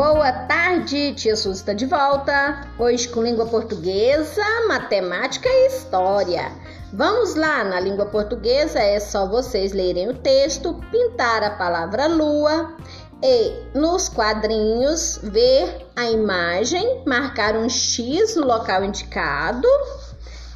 [0.00, 2.66] Boa tarde, tia Suzy está de volta.
[2.78, 6.50] Hoje com língua portuguesa, matemática e história.
[6.90, 12.74] Vamos lá, na língua portuguesa é só vocês lerem o texto, pintar a palavra lua
[13.22, 19.68] e nos quadrinhos ver a imagem, marcar um X no local indicado.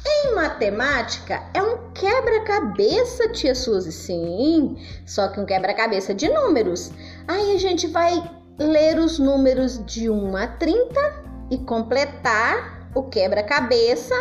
[0.07, 4.75] Em matemática é um quebra-cabeça, tia Suzy, sim,
[5.05, 6.91] só que um quebra-cabeça de números.
[7.27, 8.23] Aí a gente vai
[8.57, 14.15] ler os números de 1 a 30 e completar o quebra-cabeça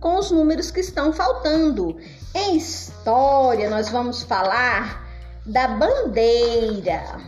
[0.00, 1.96] com os números que estão faltando.
[2.34, 5.04] Em história, nós vamos falar
[5.46, 7.20] da bandeira.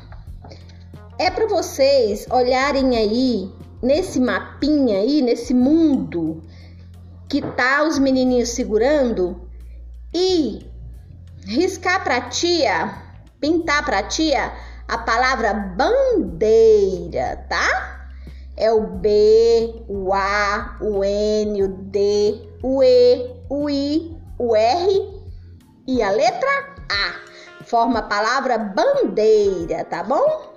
[1.18, 6.42] É para vocês olharem aí nesse mapinha aí, nesse mundo
[7.28, 9.48] que tá os menininhos segurando
[10.14, 10.66] e
[11.44, 12.92] riscar para tia,
[13.40, 14.52] pintar para tia
[14.88, 18.08] a palavra bandeira, tá?
[18.56, 25.22] É o B, o A, o N, o D, o E, o I, o R
[25.86, 26.50] e a letra
[26.90, 27.64] A.
[27.64, 30.56] Forma a palavra bandeira, tá bom?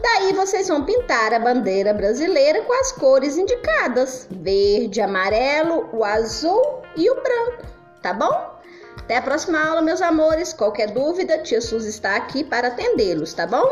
[0.00, 6.82] Daí vocês vão pintar a bandeira brasileira com as cores indicadas: verde, amarelo, o azul
[6.96, 7.66] e o branco,
[8.00, 8.57] tá bom?
[8.98, 10.52] Até a próxima aula, meus amores.
[10.52, 13.66] Qualquer dúvida, tia Suzy está aqui para atendê-los, tá bom?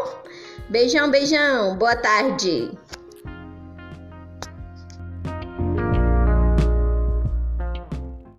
[0.69, 1.77] Beijão, beijão.
[1.77, 2.71] Boa tarde.